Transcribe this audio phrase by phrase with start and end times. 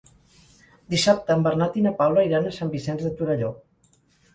[0.93, 3.59] Dissabte en Bernat i na Paula iran a Sant Vicenç de Torelló.